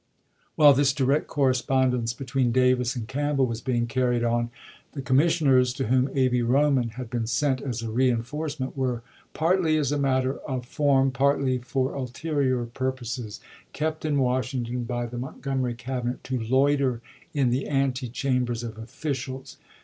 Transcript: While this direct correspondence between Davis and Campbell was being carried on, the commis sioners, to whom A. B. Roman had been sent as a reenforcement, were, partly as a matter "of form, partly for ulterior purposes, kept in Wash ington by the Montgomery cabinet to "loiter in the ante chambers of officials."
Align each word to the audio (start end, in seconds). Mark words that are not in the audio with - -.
While 0.55 0.73
this 0.73 0.93
direct 0.95 1.27
correspondence 1.27 2.11
between 2.11 2.51
Davis 2.51 2.95
and 2.95 3.07
Campbell 3.07 3.45
was 3.45 3.61
being 3.61 3.85
carried 3.85 4.23
on, 4.23 4.49
the 4.93 5.01
commis 5.03 5.37
sioners, 5.39 5.75
to 5.75 5.89
whom 5.89 6.09
A. 6.15 6.27
B. 6.27 6.41
Roman 6.41 6.89
had 6.89 7.07
been 7.11 7.27
sent 7.27 7.61
as 7.61 7.83
a 7.83 7.91
reenforcement, 7.91 8.75
were, 8.75 9.03
partly 9.35 9.77
as 9.77 9.91
a 9.91 9.99
matter 9.99 10.39
"of 10.39 10.65
form, 10.65 11.11
partly 11.11 11.59
for 11.59 11.93
ulterior 11.93 12.65
purposes, 12.65 13.41
kept 13.73 14.03
in 14.03 14.17
Wash 14.17 14.53
ington 14.55 14.87
by 14.87 15.05
the 15.05 15.19
Montgomery 15.19 15.75
cabinet 15.75 16.23
to 16.23 16.39
"loiter 16.39 16.99
in 17.35 17.51
the 17.51 17.67
ante 17.67 18.09
chambers 18.09 18.63
of 18.63 18.79
officials." 18.79 19.57